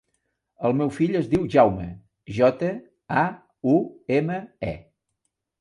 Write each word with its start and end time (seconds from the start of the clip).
El 0.69 0.73
meu 0.77 0.87
fill 0.95 1.17
es 1.19 1.27
diu 1.33 1.43
Jaume: 1.55 1.85
jota, 2.39 2.71
a, 3.25 3.29
u, 3.75 3.77
ema, 4.21 4.41
e. 4.73 4.75